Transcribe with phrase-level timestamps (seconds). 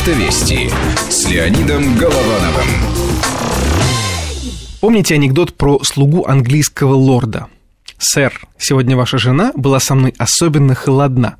[0.00, 0.70] Автовести
[1.10, 2.68] с Леонидом Головановым.
[4.80, 7.48] Помните анекдот про слугу английского лорда?
[7.98, 11.36] «Сэр, сегодня ваша жена была со мной особенно холодна».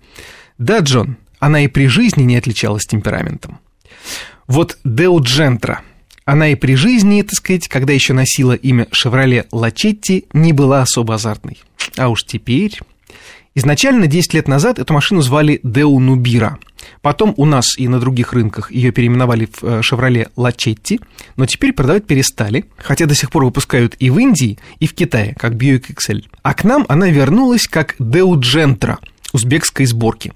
[0.59, 3.61] «Да, Джон, она и при жизни не отличалась темпераментом».
[4.47, 5.81] Вот Део Джентра.
[6.27, 11.15] Она и при жизни, так сказать, когда еще носила имя Шевроле Лачетти, не была особо
[11.15, 11.63] азартной.
[11.97, 12.79] А уж теперь...
[13.55, 16.59] Изначально, 10 лет назад, эту машину звали Део Нубира.
[17.03, 21.01] Потом у нас и на других рынках ее переименовали в Шевроле Лачетти,
[21.37, 25.35] но теперь продавать перестали, хотя до сих пор выпускают и в Индии, и в Китае,
[25.39, 26.25] как Buick XL.
[26.43, 28.99] А к нам она вернулась как Део Джентра
[29.33, 30.33] узбекской сборки.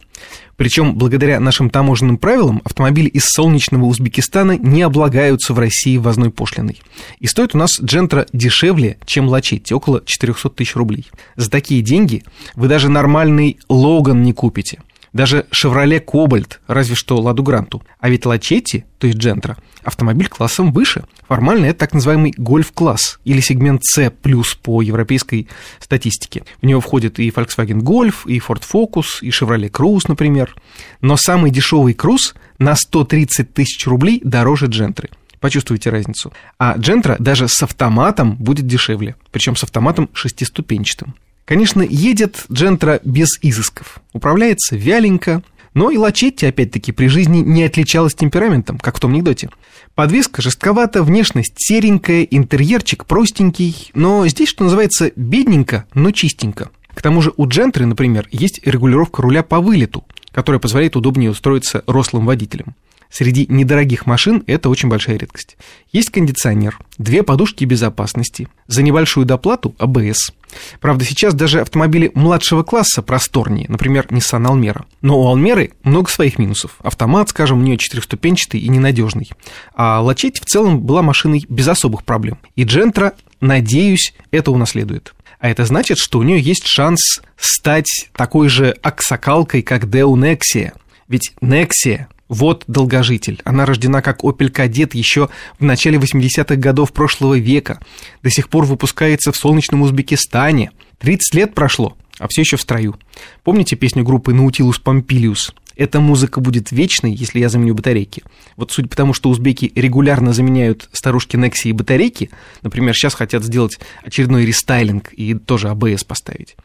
[0.56, 6.80] Причем, благодаря нашим таможенным правилам, автомобили из солнечного Узбекистана не облагаются в России ввозной пошлиной.
[7.18, 11.10] И стоит у нас Джентра дешевле, чем Лачетти, около 400 тысяч рублей.
[11.34, 12.23] За такие деньги
[12.54, 14.78] вы даже нормальный Логан не купите–
[15.14, 17.82] даже «Шевроле Кобальт», разве что «Ладу Гранту».
[18.00, 21.04] А ведь «Лачетти», то есть «Джентра», автомобиль классом выше.
[21.29, 25.48] Формально это так называемый гольф-класс или сегмент C+, по европейской
[25.79, 26.45] статистике.
[26.60, 30.54] В него входят и Volkswagen Golf, и Ford Focus, и Chevrolet Cruze, например.
[31.01, 35.10] Но самый дешевый Cruze на 130 тысяч рублей дороже «Джентры».
[35.38, 36.32] Почувствуйте разницу.
[36.59, 41.15] А Джентра даже с автоматом будет дешевле, причем с автоматом шестиступенчатым.
[41.45, 44.00] Конечно, едет Джентра без изысков.
[44.12, 45.42] Управляется вяленько,
[45.74, 49.50] но и Лачетти, опять-таки, при жизни не отличалась темпераментом, как в том анекдоте.
[49.95, 56.70] Подвеска жестковата, внешность серенькая, интерьерчик простенький, но здесь, что называется, бедненько, но чистенько.
[56.95, 61.82] К тому же у Джентры, например, есть регулировка руля по вылету, которая позволяет удобнее устроиться
[61.87, 62.74] рослым водителем.
[63.15, 65.56] Среди недорогих машин это очень большая редкость.
[65.93, 70.32] Есть кондиционер, две подушки безопасности, за небольшую доплату АБС.
[70.81, 74.84] Правда, сейчас даже автомобили младшего класса просторнее, например, Nissan Almera.
[75.00, 76.72] Но у Almera много своих минусов.
[76.81, 79.31] Автомат, скажем, у нее четырехступенчатый и ненадежный.
[79.76, 82.39] А Лачетти в целом была машиной без особых проблем.
[82.56, 85.15] И Джентра, надеюсь, это унаследует.
[85.39, 90.72] А это значит, что у нее есть шанс стать такой же аксакалкой, как Deo Nexia.
[91.06, 93.41] Ведь Nexia вот долгожитель.
[93.45, 95.28] Она рождена как Opel Kadett еще
[95.59, 97.81] в начале 80-х годов прошлого века.
[98.22, 100.72] До сих пор выпускается в солнечном Узбекистане.
[100.99, 102.97] 30 лет прошло, а все еще в строю.
[103.45, 105.53] Помните песню группы Nautilus Pompilius?
[105.77, 108.22] Эта музыка будет вечной, если я заменю батарейки.
[108.56, 112.31] Вот судя по тому, что узбеки регулярно заменяют старушки Nexi и батарейки,
[112.62, 116.56] например, сейчас хотят сделать очередной рестайлинг и тоже АБС поставить,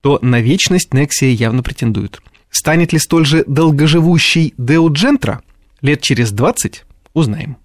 [0.00, 2.20] то на вечность Nexia явно претендует.
[2.56, 5.42] Станет ли столь же долгоживущий Део Джентра?
[5.82, 7.58] Лет через 20 узнаем.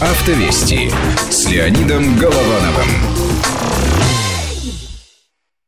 [0.00, 0.90] Автовести
[1.28, 2.88] с Леонидом Головановым.